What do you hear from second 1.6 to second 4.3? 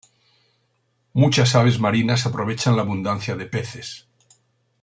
marinas aprovechan la abundancia de peces.